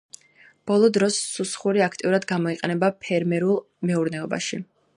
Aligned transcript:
ბოლო 0.69 0.87
დროს 0.95 1.17
სუსხური 1.33 1.83
აქტიურად 1.87 2.25
გამოიყენება 2.31 2.89
ფერმერულ 3.05 3.61
მეურნეობაში. 3.91 4.63